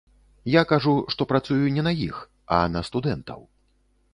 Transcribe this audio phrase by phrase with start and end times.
[0.51, 2.15] Я кажу, што працую не на іх,
[2.61, 3.39] а на студэнтаў.